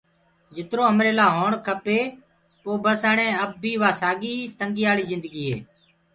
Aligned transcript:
جِترو 0.55 0.83
همري 0.91 1.11
لآ 1.19 1.25
هوڻ 1.37 1.51
کپي 1.65 1.99
پو 2.61 2.71
بس 2.83 3.01
اَڻي 3.09 3.27
اب 3.43 3.51
بي 3.61 3.71
وا 3.81 3.89
ساڳي 4.01 4.35
تنگایاݪ 4.59 4.97
جِندگي 5.09 5.43
هي۔ 5.49 5.57